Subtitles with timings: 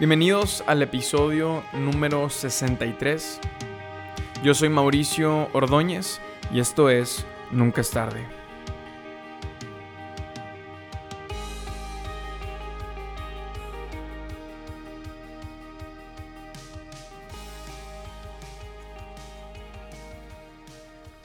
[0.00, 3.38] Bienvenidos al episodio número 63.
[4.42, 8.26] Yo soy Mauricio Ordóñez y esto es Nunca es tarde.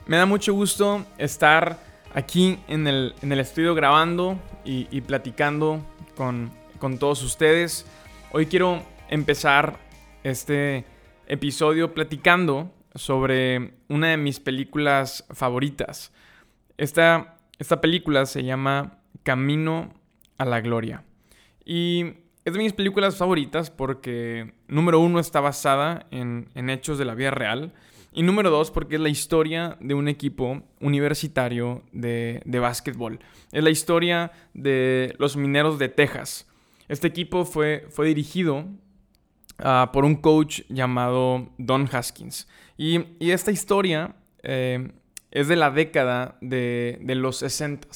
[0.05, 1.79] Me da mucho gusto estar
[2.15, 7.85] aquí en el, estudio grabando y, platicando con, con todos ustedes.
[8.31, 9.77] Hoy quiero empezar
[10.23, 10.85] este
[11.27, 16.11] episodio platicando sobre una de mis películas favoritas.
[16.77, 19.93] Esta, esta película se llama Camino
[20.37, 21.03] a la Gloria.
[21.65, 22.13] Y
[22.45, 27.31] es de mis películas favoritas porque, número uno, está basada en, hechos de la vida
[27.31, 27.73] real.
[28.15, 33.19] Y número dos, porque es la historia de un equipo universitario de, de básquetbol.
[33.51, 36.47] Es la historia de los mineros de Texas.
[36.87, 38.65] Este equipo fue, fue dirigido
[39.57, 42.47] ah, por un coach llamado Don Haskins.
[42.77, 44.91] Y, esta historia eh,
[45.31, 47.87] es de la década de, los 60.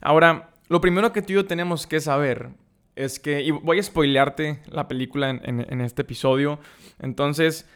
[0.00, 2.50] Ahora, lo primero que tú y yo tenemos que saber
[2.94, 6.60] es que, y voy a spoilearte la película en, este episodio,
[7.00, 7.66] entonces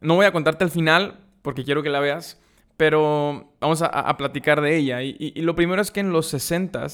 [0.00, 2.40] no voy a contarte el final porque quiero que la veas,
[2.76, 5.02] pero vamos a, platicar de ella.
[5.02, 6.86] Y, lo primero es que en los 60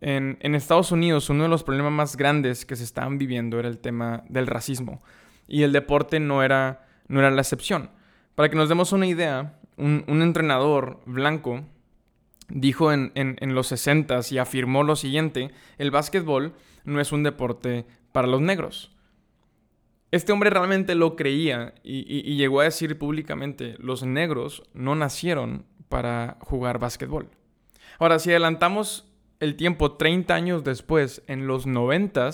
[0.00, 3.78] en, Estados Unidos uno de los problemas más grandes que se estaban viviendo era el
[3.78, 5.02] tema del racismo
[5.48, 7.90] y el deporte no era, no era la excepción.
[8.34, 11.64] Para que nos demos una idea, un, entrenador blanco
[12.48, 13.12] dijo en,
[13.54, 16.52] los 60 y afirmó lo siguiente, el básquetbol
[16.84, 18.93] no es un deporte para los negros.
[20.14, 26.36] Este hombre realmente lo creía y, llegó a decir públicamente, los negros no nacieron para
[26.38, 27.30] jugar básquetbol.
[27.98, 32.30] Ahora, si adelantamos el tiempo 30 años después, en los 90,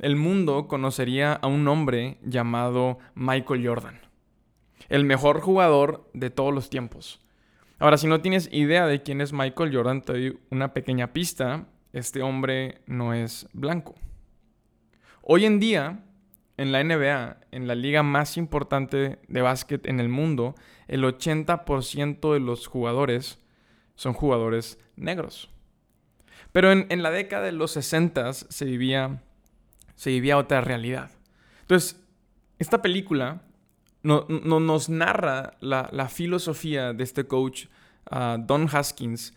[0.00, 4.02] el mundo conocería a un hombre llamado Michael Jordan,
[4.90, 7.22] el mejor jugador de todos los tiempos.
[7.78, 11.68] Ahora, si no tienes idea de quién es Michael Jordan, te doy una pequeña pista.
[11.94, 13.94] Este hombre no es blanco.
[15.22, 16.04] Hoy en día,
[16.56, 20.54] en la NBA, en la liga más importante de básquet en el mundo,
[20.86, 23.40] el 80% de los jugadores
[23.96, 25.50] son jugadores negros.
[26.52, 29.22] Pero en, la década de los 60 se vivía,
[29.96, 31.10] se vivía otra realidad.
[31.62, 32.00] Entonces,
[32.60, 33.42] esta película
[34.02, 37.66] no, nos narra la, filosofía de este coach,
[38.08, 39.34] ah, Don Haskins,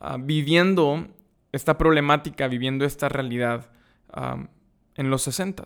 [0.00, 1.06] ah, viviendo
[1.52, 3.70] esta problemática, viviendo esta realidad
[4.12, 4.46] ah,
[4.96, 5.64] en los 60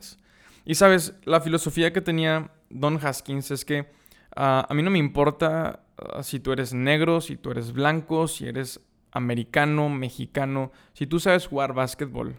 [0.64, 3.90] Y sabes, la filosofía que tenía Don Haskins es que
[4.34, 5.84] a mí no me importa
[6.22, 8.80] si tú eres negro, si tú eres blanco, si eres
[9.12, 12.36] americano, mexicano, si tú sabes jugar básquetbol,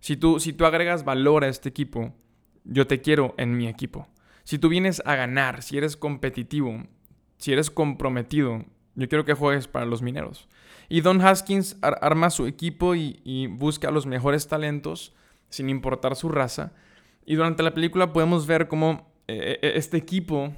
[0.00, 2.12] si tú, si tú agregas valor a este equipo,
[2.64, 4.08] yo te quiero en mi equipo.
[4.44, 6.82] Si tú vienes a ganar, si eres competitivo,
[7.38, 8.64] si eres comprometido,
[8.94, 10.48] yo quiero que juegues para los mineros.
[10.88, 15.14] Y Don Haskins arma su equipo y, busca a los mejores talentos,
[15.48, 16.72] sin importar su raza.
[17.24, 20.52] Y durante la película podemos ver cómo eh, eh, este equipo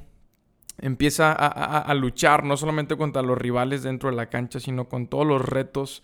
[0.79, 5.25] empieza a, luchar no solamente contra los rivales dentro de la cancha, sino con todos
[5.25, 6.03] los retos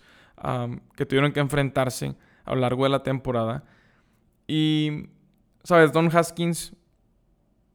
[0.95, 3.65] que tuvieron que enfrentarse a lo largo de la temporada.
[4.47, 5.09] Y,
[5.63, 5.91] ¿sabes?
[5.91, 6.73] Don Haskins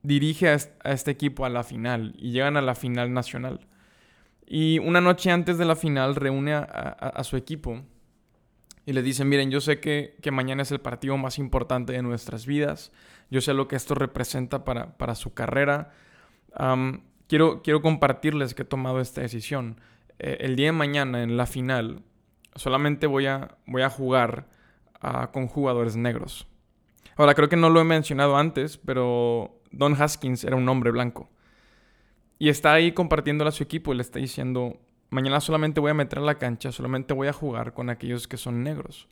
[0.03, 3.67] dirige a este equipo a la final y llegan a la final nacional.
[4.47, 7.83] Y una noche antes de la final reúne a, su equipo
[8.87, 12.47] y le dice, miren, yo sé que, mañana es el partido más importante de nuestras
[12.47, 12.93] vidas,
[13.31, 15.93] yo sé lo que esto representa para, para su carrera,
[17.27, 19.81] quiero, quiero compartirles que he tomado esta decisión.
[20.21, 22.03] Eh, el día de mañana, en la final,
[22.55, 24.47] solamente voy a, voy a jugar
[25.01, 26.47] ah, con jugadores negros.
[27.17, 31.29] Ahora, creo que no lo he mencionado antes, pero Don Haskins era un hombre blanco.
[32.39, 34.79] Y está ahí compartiéndole a su equipo y le está diciendo,
[35.11, 38.37] mañana solamente voy a meter a la cancha, solamente voy a jugar con aquellos que
[38.37, 39.09] son negros.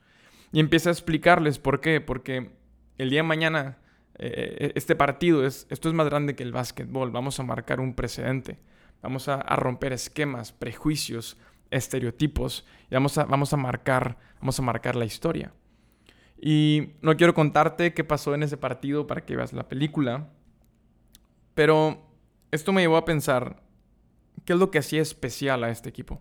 [0.52, 2.50] Y empieza a explicarles por qué, porque
[2.98, 3.78] el día de mañana
[4.18, 7.94] eh, este partido, es, esto es más grande que el básquetbol, vamos a marcar un
[7.94, 8.58] precedente,
[9.02, 11.36] vamos a, romper esquemas, prejuicios,
[11.70, 15.52] estereotipos y vamos a, vamos a, marcar, vamos a marcar la historia.
[16.40, 20.28] Y no quiero contarte qué pasó en ese partido para que veas la película,
[21.54, 22.06] pero
[22.52, 23.63] esto me llevó a pensar,
[24.44, 26.20] ¿qué es lo que hacía especial a este equipo?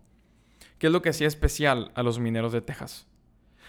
[0.77, 3.07] ¿Qué es lo que hacía especial a los mineros de Texas?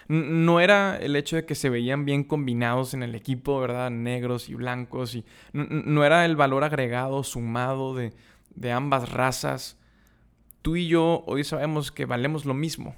[0.08, 3.90] no era el hecho de que se veían bien combinados en el equipo, ¿verdad?
[3.90, 5.14] Negros y blancos.
[5.14, 8.12] Y no, era el valor agregado, sumado de,
[8.72, 9.78] ambas razas.
[10.62, 12.96] tú y yo hoy sabemos que valemos lo mismo.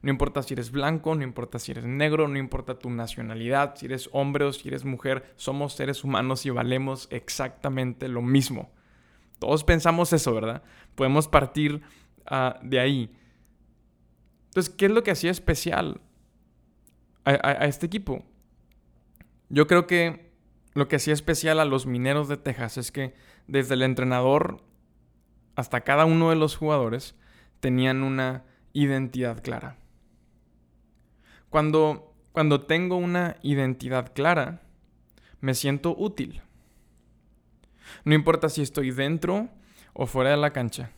[0.00, 3.86] No importa si eres blanco, no importa si eres negro, no importa tu nacionalidad, si
[3.86, 8.70] eres hombre o si eres mujer, somos seres humanos y valemos exactamente lo mismo.
[9.40, 10.62] Todos pensamos eso, ¿verdad?
[10.98, 11.80] Podemos partir
[12.26, 13.16] ah, de ahí.
[14.48, 16.00] Entonces, ¿qué es lo que hacía especial
[17.24, 18.24] a este equipo?
[19.48, 20.32] Yo creo que
[20.74, 23.14] lo que hacía especial a los mineros de Texas es que
[23.46, 24.60] desde el entrenador
[25.54, 27.14] hasta cada uno de los jugadores
[27.60, 28.42] tenían una
[28.72, 29.76] identidad clara.
[31.48, 34.62] Cuando, cuando tengo una identidad clara,
[35.40, 36.42] me siento útil.
[38.04, 39.48] No importa si estoy dentro
[39.98, 40.92] o fuera de la cancha.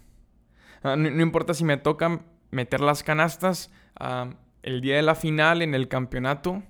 [0.83, 2.21] Ah, no, importa si me toca
[2.51, 6.63] meter las canastas ah, el día de la final en el campeonato.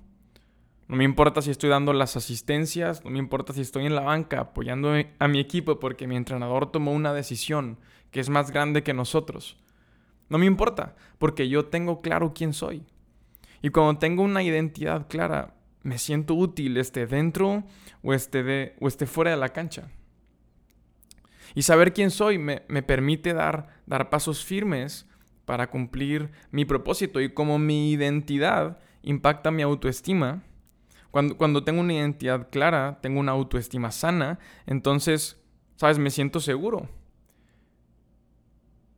[0.87, 3.03] No me importa si estoy dando las asistencias.
[3.03, 6.71] No me importa si estoy en la banca apoyando a mi equipo porque mi entrenador
[6.71, 7.77] tomó una decisión
[8.11, 9.57] que es más grande que nosotros.
[10.29, 12.85] No me importa porque yo tengo claro quién soy.
[13.61, 17.65] Y cuando tengo una identidad clara, me siento útil, esté dentro
[18.01, 19.89] o esté, o esté fuera de la cancha.
[21.55, 25.07] Y saber quién soy me, permite dar, dar pasos firmes
[25.45, 27.19] para cumplir mi propósito.
[27.19, 30.43] Y como mi identidad impacta mi autoestima,
[31.11, 35.41] cuando, cuando tengo una identidad clara, tengo una autoestima sana, entonces,
[35.75, 35.99] ¿sabes?
[35.99, 36.87] Me siento seguro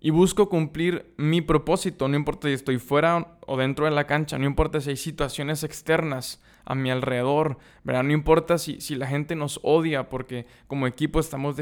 [0.03, 4.37] y busco cumplir mi propósito, no importa si estoy fuera o dentro de la cancha,
[4.37, 8.03] no importa si hay situaciones externas a mi alrededor, ¿verdad?
[8.03, 11.55] No importa si, si la gente nos odia porque como equipo estamos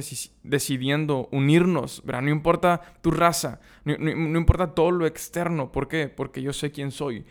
[0.44, 2.22] decidiendo unirnos, ¿verdad?
[2.22, 6.08] No importa tu raza, no, no importa todo lo externo, ¿por qué?
[6.08, 7.26] Porque yo sé quién soy,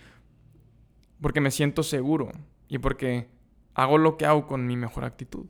[1.21, 2.33] porque me siento seguro
[2.69, 3.29] y porque
[3.75, 5.47] hago lo que hago con mi mejor actitud.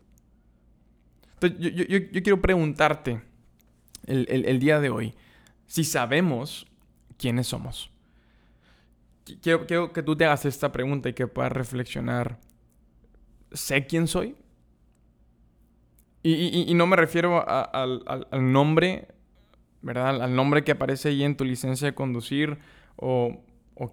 [1.35, 3.23] Entonces, yo, yo, yo quiero preguntarte
[4.07, 5.15] el, el día de hoy,
[5.67, 6.67] si sabemos
[7.17, 7.91] quiénes somos?
[9.43, 12.39] Quiero, que tú te hagas esta pregunta y que puedas reflexionar.
[13.53, 14.37] ¿Sé quién soy?
[16.23, 19.09] Y, no me refiero al, nombre,
[19.81, 20.23] ¿verdad?
[20.23, 22.59] Al nombre que aparece ahí en tu licencia de conducir
[22.97, 23.43] o,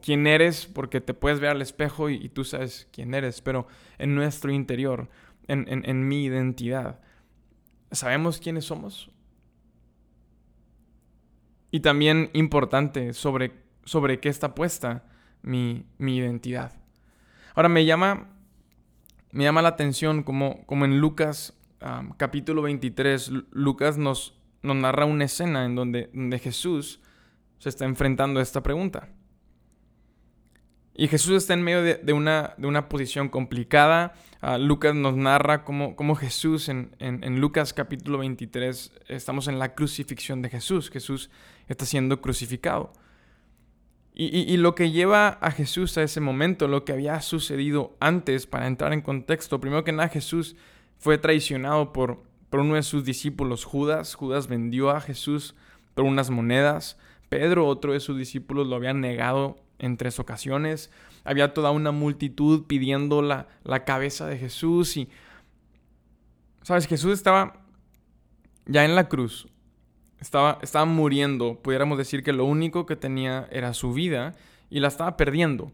[0.02, 3.68] quién eres, porque te puedes ver al espejo y, tú sabes quién eres, pero
[3.98, 5.10] en nuestro interior,
[5.48, 7.00] en mi identidad,
[7.92, 9.10] ¿sabemos quiénes somos?
[11.72, 13.52] Y también importante sobre,
[13.84, 15.06] sobre qué está puesta
[15.48, 16.74] mi, identidad.
[17.56, 18.28] Ahora me llama,
[19.32, 21.58] me llama la atención como, como en Lucas
[22.18, 27.00] capítulo 23, Lucas nos, narra una escena en donde, donde Jesús
[27.60, 29.10] se está enfrentando a esta pregunta.
[31.00, 34.16] Y Jesús está en medio de, una, de una, posición complicada.
[34.42, 40.42] Ah, Lucas nos narra cómo, Jesús, en, en, Lucas capítulo 23, estamos en la crucifixión
[40.42, 40.90] de Jesús.
[40.90, 41.30] Jesús
[41.68, 42.94] está siendo crucificado.
[44.20, 48.66] Y, lo que lleva a Jesús a ese momento, lo que había sucedido antes, para
[48.66, 50.56] entrar en contexto, primero que nada Jesús
[50.98, 54.16] fue traicionado por, por uno de sus discípulos, Judas.
[54.16, 55.54] Judas vendió a Jesús
[55.94, 56.98] por unas monedas.
[57.30, 60.90] Pedro, otro de sus discípulos, lo había negado en tres ocasiones.
[61.24, 65.10] Había toda una multitud pidiendo la, la cabeza de Jesús y,
[66.64, 66.88] ¿sabes?
[66.88, 67.62] Jesús estaba
[68.66, 69.48] ya en la cruz,
[70.20, 74.36] estaba, estaba muriendo, pudiéramos decir que lo único que tenía era su vida
[74.70, 75.72] y la estaba perdiendo.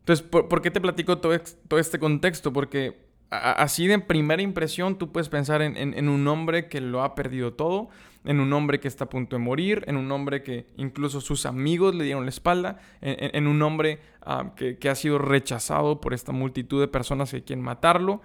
[0.00, 2.52] Entonces, ¿por, qué te platico todo, todo este contexto?
[2.52, 7.54] Porque así de primera impresión tú puedes pensar en, un hombre que lo ha perdido
[7.54, 7.88] todo,
[8.24, 11.46] en un hombre que está a punto de morir, en un hombre que incluso sus
[11.46, 16.12] amigos le dieron la espalda, en, un hombre ah, que, que ha sido rechazado por
[16.12, 18.20] esta multitud de personas que quieren matarlo.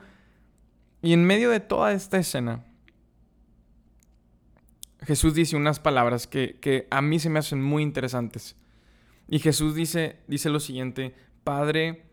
[1.01, 2.65] Y en medio de toda esta escena,
[5.05, 8.55] Jesús dice unas palabras que, a mí se me hacen muy interesantes.
[9.27, 12.05] Y Jesús dice, dice lo siguiente, Padre,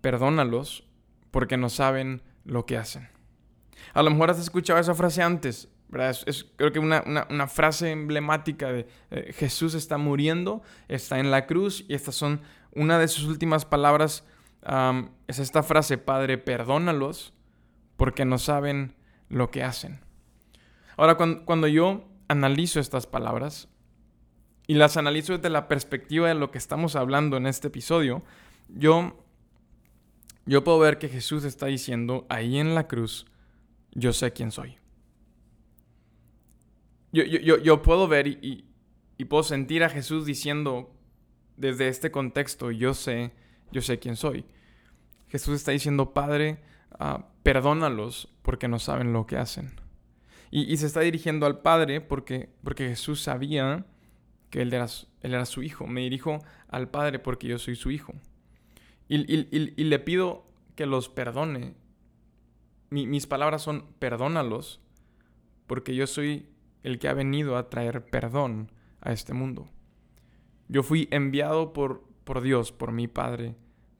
[0.00, 0.84] perdónalos
[1.30, 3.08] porque no saben lo que hacen.
[3.94, 6.16] A lo mejor has escuchado esa frase antes, ¿verdad?
[6.26, 11.46] Es, creo que una, una, frase emblemática de eh, Jesús está muriendo, está en la
[11.46, 12.40] cruz y estas son
[12.72, 14.24] una de sus últimas palabras.
[15.26, 17.32] es esta frase, Padre, perdónalos
[17.96, 18.94] porque no saben
[19.28, 20.00] lo que hacen.
[20.96, 23.68] Ahora, cuando, cuando yo analizo estas palabras
[24.66, 28.22] y las analizo desde la perspectiva de lo que estamos hablando en este episodio,
[28.68, 29.24] yo,
[30.44, 33.26] yo puedo ver que Jesús está diciendo ahí en la cruz,
[33.92, 34.78] yo sé quién soy.
[37.12, 38.64] Yo, yo, yo puedo ver y,
[39.28, 40.92] puedo sentir a Jesús diciendo
[41.56, 43.32] desde este contexto, yo sé,
[43.70, 44.44] yo sé quién soy.
[45.28, 46.58] Jesús está diciendo, Padre,
[46.98, 49.85] ah, perdónalos porque no saben lo que hacen.
[50.50, 53.84] Y, se está dirigiendo al Padre porque, porque Jesús sabía
[54.50, 54.86] que él era,
[55.20, 55.86] él era su hijo.
[55.86, 56.38] Me dirijo
[56.68, 58.14] al Padre porque yo soy su hijo.
[59.08, 61.74] Y, le pido que los perdone.
[62.90, 64.80] mis palabras son, perdónalos,
[65.66, 66.48] porque yo soy
[66.82, 69.68] el que ha venido a traer perdón a este mundo.
[70.68, 73.54] Yo fui enviado por, por Dios, por mi Padre,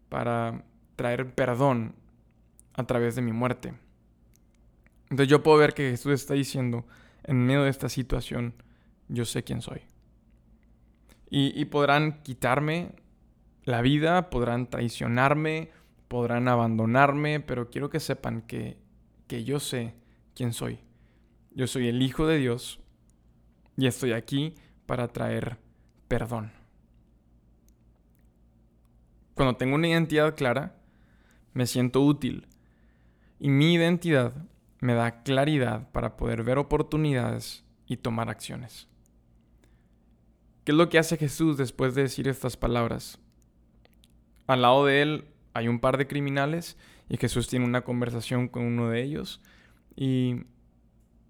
[0.08, 0.64] para
[0.96, 1.94] traer perdón
[2.74, 3.74] a través de mi muerte.
[5.10, 6.84] Entonces yo puedo ver que Jesús está diciendo,
[7.24, 8.54] en medio de esta situación,
[9.08, 9.82] yo sé quién soy.
[11.28, 12.92] Y, podrán quitarme
[13.64, 15.70] la vida, podrán traicionarme,
[16.06, 18.78] podrán abandonarme, pero quiero que sepan que,
[19.26, 19.94] que yo sé
[20.34, 20.78] quién soy.
[21.52, 22.80] Yo soy el Hijo de Dios
[23.76, 24.54] y estoy aquí
[24.86, 25.58] para traer
[26.06, 26.52] perdón.
[29.34, 30.76] Cuando tengo una identidad clara,
[31.52, 32.46] me siento útil.
[33.38, 34.32] Y mi identidad
[34.80, 38.88] me da claridad para poder ver oportunidades y tomar acciones.
[40.64, 43.18] ¿Qué es lo que hace Jesús después de decir estas palabras?
[44.46, 46.76] Al lado de él hay un par de criminales
[47.08, 49.40] y Jesús tiene una conversación con uno de ellos
[49.94, 50.42] y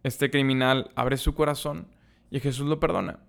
[0.02, 1.88] este criminal abre su corazón
[2.30, 3.20] y Jesús lo perdona.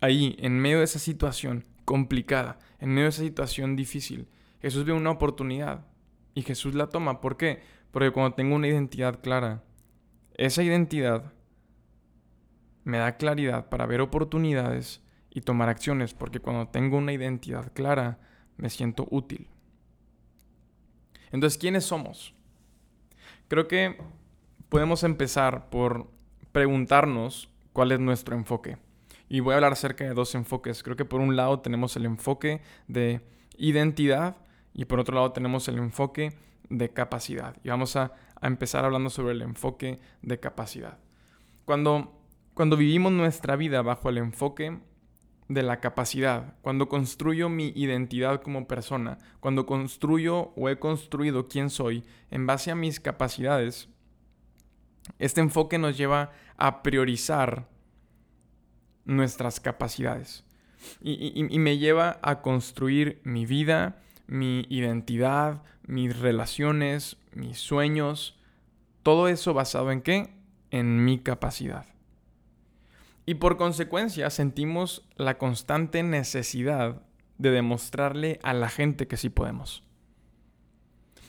[0.00, 4.28] Ahí, en medio de esa situación complicada, en medio de esa situación difícil,
[4.60, 5.86] Jesús ve una oportunidad
[6.34, 7.20] y Jesús la toma.
[7.20, 7.62] ¿Por qué?
[7.92, 9.62] Porque cuando tengo una identidad clara,
[10.34, 11.32] esa identidad
[12.84, 18.18] me da claridad para ver oportunidades y tomar acciones, porque cuando tengo una identidad clara,
[18.56, 19.48] me siento útil.
[21.30, 22.34] Entonces, ¿quiénes somos?
[23.48, 23.96] Creo que
[24.68, 26.10] podemos empezar por
[26.52, 28.78] preguntarnos cuál es nuestro enfoque.
[29.28, 30.82] Y voy a hablar acerca de dos enfoques.
[30.82, 33.22] Creo que por un lado tenemos el enfoque de
[33.56, 34.36] identidad
[34.74, 36.34] y por otro lado tenemos el enfoque
[36.72, 37.56] de capacidad.
[37.62, 40.98] Y vamos a, empezar hablando sobre el enfoque de capacidad.
[41.64, 42.20] Cuando,
[42.54, 44.80] cuando vivimos nuestra vida bajo el enfoque
[45.48, 51.70] de la capacidad, cuando construyo mi identidad como persona, cuando construyo o he construido quién
[51.70, 53.88] soy en base a mis capacidades,
[55.20, 57.68] este enfoque nos lleva a priorizar
[59.04, 60.44] nuestras capacidades
[61.00, 64.02] y me lleva a construir mi vida,
[64.32, 68.40] mi identidad, mis relaciones, mis sueños,
[69.02, 70.34] todo eso basado en qué?
[70.70, 71.86] En mi capacidad.
[73.26, 77.02] Y por consecuencia sentimos la constante necesidad
[77.38, 79.84] de demostrarle a la gente que sí podemos.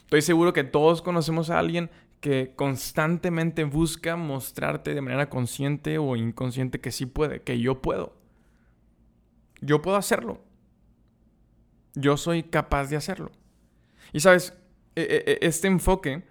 [0.03, 1.91] Estoy seguro que todos conocemos a alguien
[2.21, 8.15] que constantemente busca mostrarte de manera consciente o inconsciente que sí puede, que yo puedo.
[9.59, 10.39] Yo puedo hacerlo.
[11.95, 13.31] Yo soy capaz de hacerlo.
[14.11, 14.53] Y sabes,
[14.95, 16.23] e, e, e, este enfoque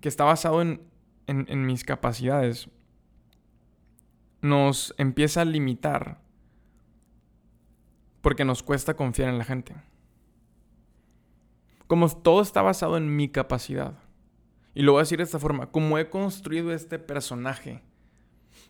[0.00, 0.80] que está basado en,
[1.26, 2.68] en, mis capacidades
[4.40, 6.20] nos empieza a limitar
[8.20, 9.74] porque nos cuesta confiar en la gente.
[11.86, 13.98] Como todo está basado en mi capacidad.
[14.74, 17.82] Y lo voy a decir de esta forma, como he construido este personaje,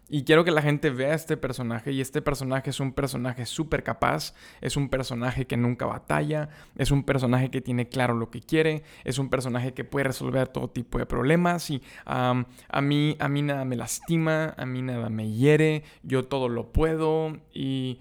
[0.08, 3.82] y quiero que la gente vea este personaje y este personaje es un personaje súper
[3.82, 8.40] capaz, es un personaje que nunca batalla, es un personaje que tiene claro lo que
[8.40, 12.44] quiere, es un personaje que puede resolver todo tipo de problemas y a,
[12.82, 17.38] mí, a mí nada me lastima, a mí nada me hiere, yo todo lo puedo
[17.52, 18.00] y,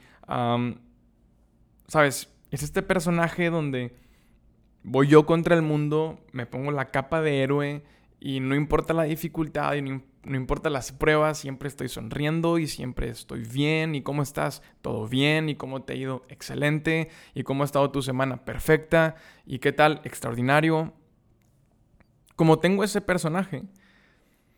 [1.87, 2.29] ¿sabes?
[2.51, 3.95] Es este personaje donde
[4.83, 7.83] voy yo contra el mundo, me pongo la capa de héroe
[8.19, 9.73] y no importa la dificultad
[10.25, 13.95] no importa las pruebas, siempre estoy sonriendo y siempre estoy bien.
[13.95, 14.61] ¿Y cómo estás?
[14.81, 15.49] Todo bien.
[15.49, 16.23] ¿Y cómo te ha ido?
[16.29, 17.09] Excelente.
[17.33, 18.45] ¿Y cómo ha estado tu semana?
[18.45, 19.15] Perfecta.
[19.45, 20.01] ¿Y qué tal?
[20.03, 20.93] Extraordinario.
[22.35, 23.63] Como tengo ese personaje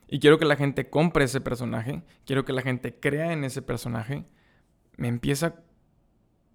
[0.07, 3.61] y quiero que la gente compre ese personaje, quiero que la gente crea en ese
[3.61, 4.25] personaje,
[4.97, 5.55] me empieza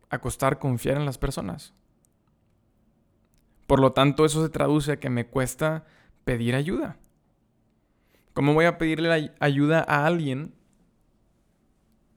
[0.09, 1.75] a costar confiar en las personas.
[3.67, 5.85] Por lo tanto, eso se traduce a que me cuesta
[6.25, 6.99] pedir ayuda.
[8.33, 10.55] ¿Cómo voy a pedirle ayuda a alguien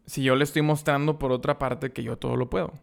[0.05, 2.73] si yo le estoy mostrando por otra parte que yo todo lo puedo?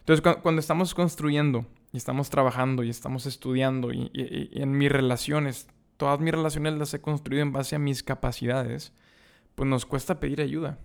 [0.00, 4.10] Entonces, cuando estamos construyendo y estamos trabajando y estamos estudiando y,
[4.52, 8.92] en mis relaciones, todas mis relaciones las he construido en base a mis capacidades,
[9.54, 10.78] pues nos cuesta pedir ayuda.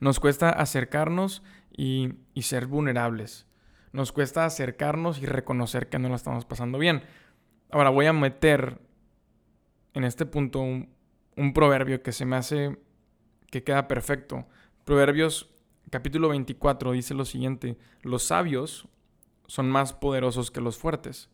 [0.00, 1.42] Nos cuesta acercarnos
[1.74, 3.46] y, y ser vulnerables.
[3.92, 7.02] Nos cuesta acercarnos y reconocer que no la estamos pasando bien.
[7.70, 8.80] Ahora voy a meter
[9.94, 10.88] en este punto un,
[11.54, 12.78] proverbio que se me hace
[13.50, 14.46] que queda perfecto.
[14.84, 15.50] Proverbios
[15.90, 18.88] capítulo 24 dice lo siguiente, los sabios
[19.46, 21.28] son más poderosos que los fuertes,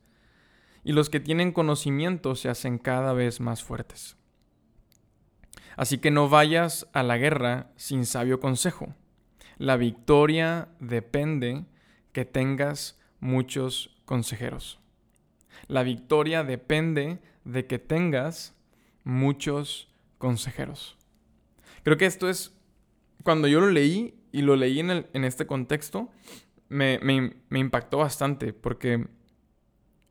[0.82, 4.16] y los que tienen conocimiento se hacen cada vez más fuertes.
[5.76, 8.94] Así que no vayas a la guerra sin sabio consejo.
[9.58, 11.66] La victoria depende
[12.12, 14.80] que tengas muchos consejeros.
[15.68, 18.54] La victoria depende de que tengas
[19.04, 19.88] muchos
[20.18, 20.98] consejeros.
[21.82, 22.54] Creo que esto es,
[23.24, 26.10] cuando yo lo leí y lo leí en, en este contexto,
[26.68, 29.08] me, me impactó bastante porque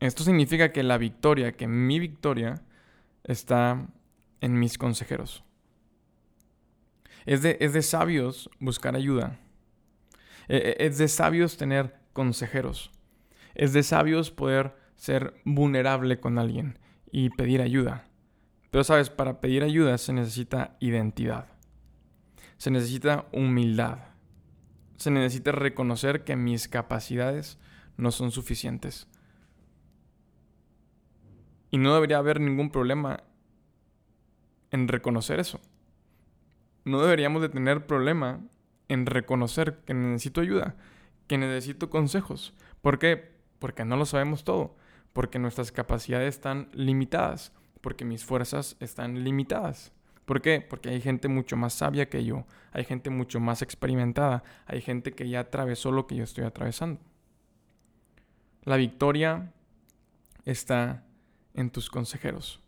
[0.00, 2.60] esto significa que la victoria, que mi victoria
[3.22, 3.86] está
[4.40, 5.44] en mis consejeros.
[7.24, 9.38] Es de, es de sabios buscar ayuda.
[10.48, 12.90] E, e, es de sabios tener consejeros.
[13.54, 16.78] Es de sabios poder ser vulnerable con alguien
[17.10, 18.04] y pedir ayuda.
[18.70, 21.46] Pero sabes, para pedir ayuda se necesita identidad.
[22.58, 23.98] Se necesita humildad.
[24.96, 27.58] Se necesita reconocer que mis capacidades
[27.96, 29.08] no son suficientes.
[31.70, 33.22] Y no debería haber ningún problema
[34.70, 35.60] en reconocer eso.
[36.84, 38.40] No deberíamos de tener problema
[38.88, 40.76] en reconocer que necesito ayuda,
[41.26, 42.54] que necesito consejos.
[42.80, 43.36] ¿Por qué?
[43.58, 44.76] Porque no lo sabemos todo,
[45.18, 49.92] porque nuestras capacidades están limitadas, porque mis fuerzas están limitadas.
[50.24, 50.60] ¿Por qué?
[50.60, 55.16] Porque hay gente mucho más sabia que yo, hay gente mucho más experimentada, hay gente
[55.16, 57.00] que ya atravesó lo que yo estoy atravesando.
[58.62, 59.52] La victoria
[60.44, 61.04] está
[61.52, 62.60] en tus consejeros.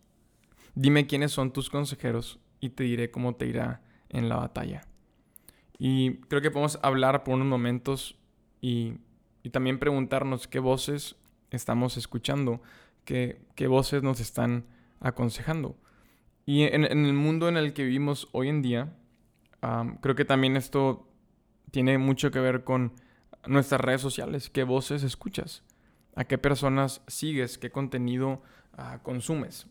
[0.75, 4.88] Dime quiénes son tus consejeros y te diré cómo te irá en la batalla.
[5.78, 8.19] Y creo que podemos hablar por unos momentos
[8.61, 8.95] y,
[9.52, 11.14] también preguntarnos qué voces
[11.57, 12.61] estamos escuchando,
[13.04, 14.64] qué, qué voces nos están
[15.00, 15.76] aconsejando.
[16.47, 18.92] Y en, el mundo en el que vivimos hoy en día,
[20.00, 21.07] creo que también esto
[21.71, 22.92] tiene mucho que ver con
[23.47, 25.62] nuestras redes sociales, qué voces escuchas,
[26.16, 28.42] a qué personas sigues, qué contenido
[28.76, 29.66] ah, consumes.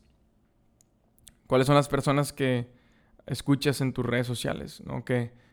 [1.47, 2.69] ¿Cuáles son las personas que
[3.25, 4.81] escuchas en tus redes sociales?
[4.85, 5.03] ¿no?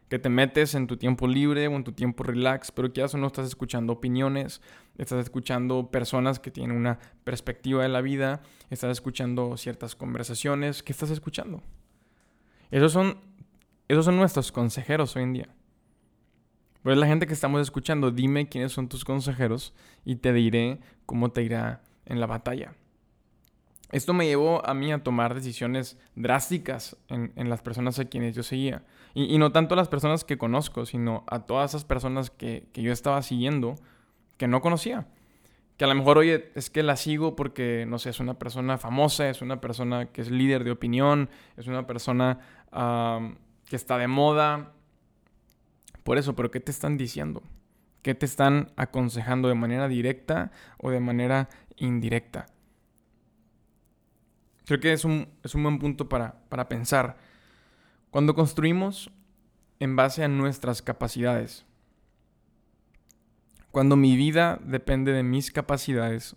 [0.08, 3.26] Que te metes en tu tiempo libre o en tu tiempo relax, pero que no
[3.26, 4.60] estás escuchando opiniones,
[4.98, 10.82] estás escuchando personas que tienen una perspectiva de la vida, estás escuchando ciertas conversaciones.
[10.82, 11.62] ¿Qué estás escuchando?
[12.70, 13.18] Esos son,
[13.88, 15.48] esos son nuestros consejeros hoy en día.
[16.82, 21.32] Pues la gente que estamos escuchando, dime quiénes son tus consejeros y te diré cómo
[21.32, 22.74] te irá en la batalla.
[23.92, 28.42] Esto me llevó a mí a tomar decisiones drásticas en, las personas a quienes yo
[28.42, 28.84] seguía.
[29.18, 32.92] Y, no tanto a las personas que conozco, sino a todas esas personas que, yo
[32.92, 33.76] estaba siguiendo
[34.36, 35.06] que no conocía.
[35.78, 38.76] Que a lo mejor, oye, es que la sigo porque, no sé, es una persona
[38.76, 42.40] famosa, es una persona que es líder de opinión, es una persona
[43.64, 44.74] que está de moda.
[46.02, 47.42] Por eso, pero ¿qué te están diciendo?
[48.02, 51.48] ¿Qué te están aconsejando de manera directa o de manera
[51.78, 52.44] indirecta?
[54.66, 57.16] Creo que es un, buen punto para, para pensar.
[58.10, 59.10] Cuando construimos
[59.78, 61.66] en base a nuestras capacidades,
[63.70, 66.34] cuando mi vida depende de mis capacidades,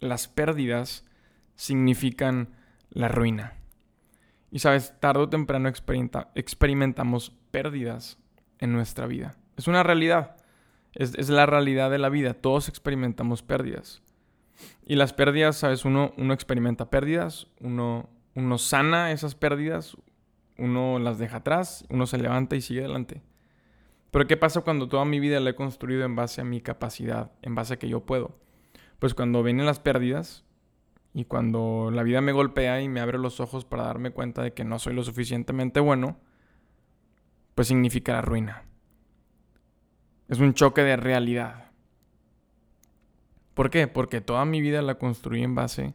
[0.00, 1.04] las pérdidas
[1.54, 2.48] significan
[2.90, 3.54] la ruina.
[4.50, 5.68] Y sabes, tarde o temprano
[6.34, 8.18] experimentamos pérdidas
[8.58, 9.34] en nuestra vida.
[9.56, 10.36] Es una realidad.
[10.94, 12.34] Es, la realidad de la vida.
[12.34, 14.02] Todos experimentamos pérdidas.
[14.86, 15.84] Y las pérdidas, ¿sabes?
[15.84, 19.96] Uno, uno experimenta pérdidas, uno, uno sana esas pérdidas,
[20.58, 23.22] uno las deja atrás, uno se levanta y sigue adelante.
[24.10, 27.32] Pero ¿qué pasa cuando toda mi vida la he construido en base a mi capacidad,
[27.42, 28.38] en base a que yo puedo?
[28.98, 30.44] Pues cuando vienen las pérdidas
[31.14, 34.54] y cuando la vida me golpea y me abre los ojos para darme cuenta de
[34.54, 36.18] que no soy lo suficientemente bueno,
[37.54, 38.64] pues significa la ruina.
[40.28, 41.70] Es un choque de realidad.
[43.54, 43.88] ¿Por qué?
[43.88, 45.94] Porque toda mi vida la construí en base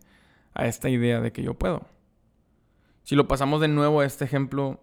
[0.53, 1.92] a esta idea de que yo puedo.
[3.03, 4.81] Si lo pasamos de nuevo a este ejemplo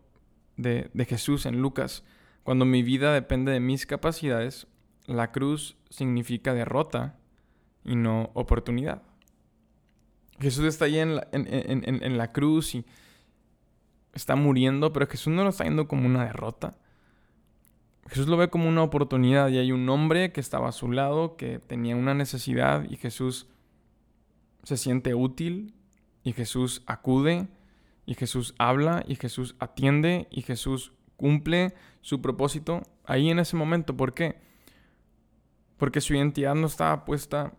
[0.57, 2.05] de, Jesús en Lucas,
[2.43, 4.67] cuando mi vida depende de mis capacidades,
[5.07, 7.19] la cruz significa derrota
[7.85, 9.03] y no oportunidad.
[10.39, 12.85] Jesús está ahí en la, en la, cruz y
[14.15, 16.77] está muriendo, pero Jesús no lo está viendo como una derrota.
[18.09, 21.37] Jesús lo ve como una oportunidad y hay un hombre que estaba a su lado,
[21.37, 23.47] que tenía una necesidad y Jesús
[24.63, 25.75] se siente útil
[26.23, 27.49] y Jesús acude
[28.11, 33.97] y Jesús habla y Jesús atiende y Jesús cumple su propósito ahí en ese momento.
[33.97, 34.41] ¿Por qué?
[35.77, 37.55] Porque su identidad no estaba puesta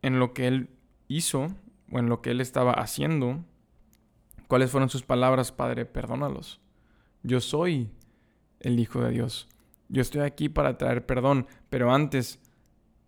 [0.00, 0.70] en lo que él
[1.08, 1.48] hizo
[1.90, 3.44] o en lo que él estaba haciendo.
[4.46, 5.84] ¿Cuáles fueron sus palabras, Padre?
[5.84, 6.60] Perdónalos.
[7.24, 7.90] Yo soy
[8.60, 9.48] el Hijo de Dios.
[9.88, 12.40] Yo estoy aquí para traer perdón, pero antes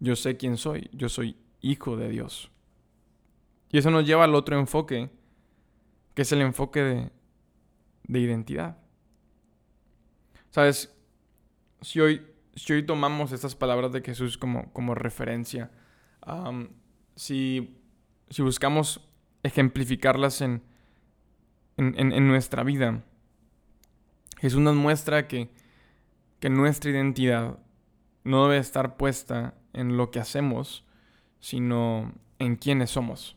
[0.00, 0.90] yo sé quién soy.
[0.92, 2.50] Yo soy hijo de Dios.
[3.70, 5.08] Y eso nos lleva al otro enfoque,
[6.14, 7.10] que es el enfoque de,
[8.04, 8.76] de identidad.
[10.50, 10.92] ¿Sabes?
[11.80, 15.70] Si hoy, si hoy tomamos estas palabras de Jesús como, como referencia,
[17.14, 17.78] si,
[18.28, 19.08] si, buscamos
[19.42, 20.62] ejemplificarlas en,
[21.76, 23.02] en, en, nuestra vida,
[24.38, 25.50] Jesús nos muestra que,
[26.40, 27.58] que nuestra identidad
[28.24, 30.84] no debe estar puesta en lo que hacemos,
[31.38, 33.36] sino en quiénes somos.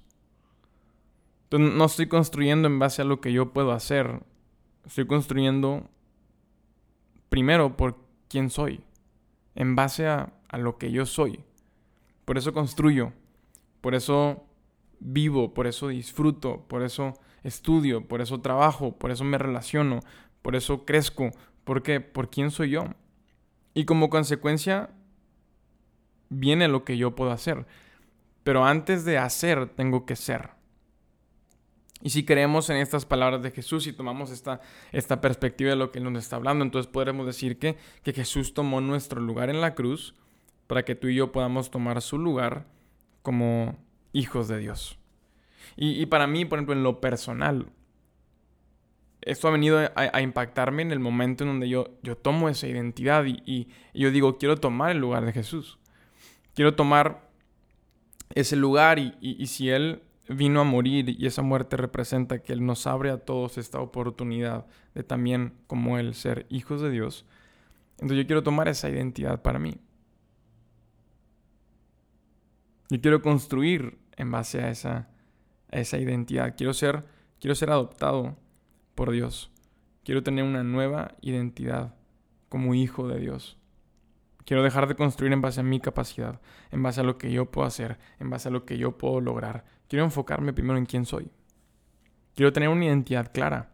[1.53, 4.23] Entonces no estoy construyendo en base a lo que yo puedo hacer,
[4.87, 5.87] estoy construyendo
[7.29, 8.83] primero por quién soy,
[9.53, 11.43] en base a, lo que yo soy.
[12.25, 13.13] Por eso construyo,
[13.81, 14.47] por eso
[14.99, 17.13] vivo, por eso disfruto, por eso
[17.43, 19.99] estudio, por eso trabajo, por eso me relaciono,
[20.41, 21.29] por eso crezco.
[21.65, 22.01] ¿Por qué?
[22.01, 22.85] Por quién soy yo.
[23.75, 24.89] Y como consecuencia
[26.29, 27.67] viene lo que yo puedo hacer.
[28.43, 30.62] Pero antes de hacer, tengo que ser.
[32.03, 34.59] Y si creemos en estas palabras de Jesús y tomamos esta,
[34.91, 38.81] esta perspectiva de lo que nos está hablando, entonces podremos decir que, que Jesús tomó
[38.81, 40.13] nuestro lugar en la cruz
[40.67, 42.65] para que tú y yo podamos tomar su lugar
[43.21, 43.77] como
[44.11, 44.99] hijos de Dios.
[45.77, 47.67] Y, para mí, por ejemplo, en lo personal,
[49.21, 53.23] esto ha venido a, impactarme en el momento en donde yo, yo tomo esa identidad
[53.25, 55.79] y, y, yo digo, quiero tomar el lugar de Jesús.
[56.53, 57.29] Quiero tomar
[58.35, 62.65] ese lugar y, y, si Él vino a morir y esa muerte representa que Él
[62.65, 67.25] nos abre a todos esta oportunidad de también como Él ser hijos de Dios,
[68.03, 69.77] entonces yo quiero tomar esa identidad para mí.
[72.89, 75.09] Yo quiero construir en base a esa,
[75.71, 76.55] a esa identidad.
[76.57, 77.05] Quiero ser,
[77.39, 78.35] quiero ser adoptado
[78.93, 79.51] por Dios.
[80.03, 81.95] Quiero tener una nueva identidad
[82.49, 83.57] como hijo de Dios.
[84.45, 87.49] Quiero dejar de construir en base a mi capacidad, en base a lo que yo
[87.49, 89.63] puedo hacer, en base a lo que yo puedo lograr.
[89.93, 91.29] Quiero enfocarme primero en quién soy.
[92.33, 93.69] Quiero tener una identidad clara.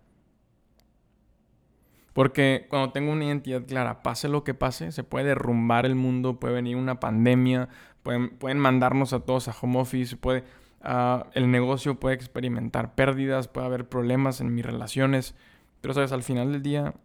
[2.12, 6.38] Porque cuando tengo una identidad clara, pase lo que pase, se puede derrumbar el mundo,
[6.38, 7.70] puede venir una pandemia,
[8.04, 10.44] pueden, pueden mandarnos a todos a home office, puede,
[10.84, 15.36] uh, el negocio puede experimentar pérdidas, puede haber problemas en mis relaciones.
[15.80, 16.96] Pero sabes, al final del día,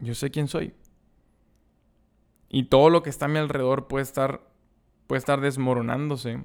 [0.00, 0.74] yo sé quién soy.
[2.48, 4.40] Y todo lo que está a mi alrededor puede estar,
[5.06, 6.44] puede estar desmoronándose.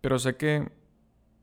[0.00, 0.79] Pero sé que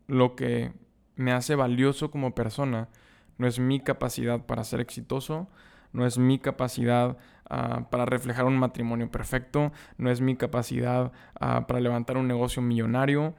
[0.07, 0.73] lo que
[1.15, 2.89] me hace valioso como persona
[3.37, 5.47] no es mi capacidad para ser exitoso,
[5.93, 7.17] no es mi capacidad
[7.49, 12.61] ah, para reflejar un matrimonio perfecto, no es mi capacidad ah, para levantar un negocio
[12.61, 13.35] millonario.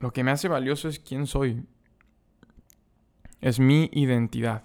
[0.00, 1.64] Lo que me hace valioso es quién soy.
[3.40, 4.64] Es mi identidad.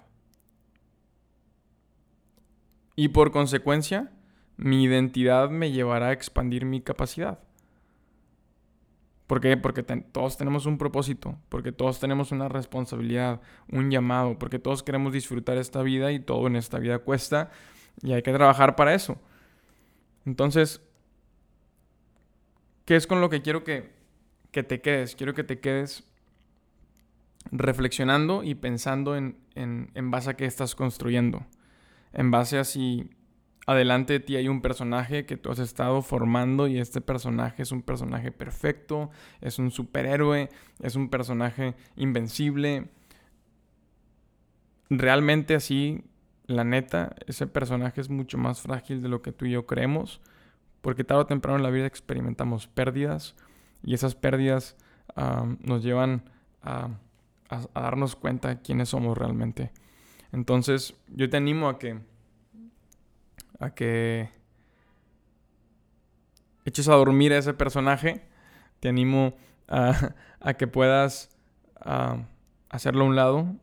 [2.96, 4.12] Y por consecuencia,
[4.56, 7.40] mi identidad me llevará a expandir mi capacidad.
[9.26, 9.56] ¿Por qué?
[9.56, 15.12] Porque todos tenemos un propósito, porque todos tenemos una responsabilidad, un llamado, porque todos queremos
[15.14, 17.50] disfrutar esta vida y todo en esta vida cuesta
[18.02, 19.18] y hay que trabajar para eso.
[20.26, 20.82] Entonces,
[22.84, 23.92] ¿qué es con lo que quiero que,
[24.50, 25.16] que te quedes?
[25.16, 26.04] Quiero que te quedes
[27.50, 31.46] reflexionando y pensando en, en, en base a qué estás construyendo,
[32.12, 33.08] en base a si
[33.66, 37.72] adelante de ti hay un personaje que tú has estado formando y este personaje es
[37.72, 40.48] un personaje perfecto, es un superhéroe,
[40.80, 42.88] es un personaje invencible.
[44.90, 46.04] Realmente así,
[46.46, 50.20] la neta, ese personaje es mucho más frágil de lo que tú y yo creemos,
[50.82, 53.34] porque tarde o temprano en la vida experimentamos pérdidas
[53.82, 54.76] y esas pérdidas
[55.60, 56.30] nos llevan
[56.62, 56.88] a,
[57.48, 59.70] a darnos cuenta de quiénes somos realmente.
[60.32, 62.00] Entonces, yo te animo a que
[63.60, 64.30] a que
[66.64, 68.22] eches a dormir a ese personaje.
[68.80, 69.34] Te animo
[69.68, 70.14] a,
[70.58, 71.30] que puedas
[72.68, 73.56] hacerlo a un lado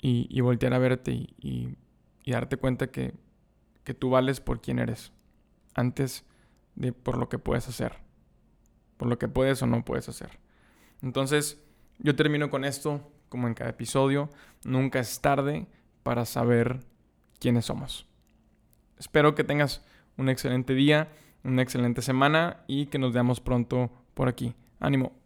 [0.00, 1.76] y, voltear a verte y,
[2.26, 3.14] darte cuenta que,
[3.84, 5.12] que, tú vales por quien eres,
[5.74, 6.24] antes
[6.74, 7.94] de por lo que puedes hacer,
[8.96, 10.38] por lo que puedes o no puedes hacer.
[11.02, 11.62] Entonces,
[11.98, 14.30] yo termino con esto, como en cada episodio,
[14.64, 15.66] nunca es tarde
[16.02, 16.80] para saber
[17.38, 18.06] quiénes somos.
[18.98, 19.84] Espero que tengas
[20.16, 21.08] un excelente día,
[21.44, 24.54] una excelente semana y que nos veamos pronto por aquí.
[24.80, 25.25] Ánimo.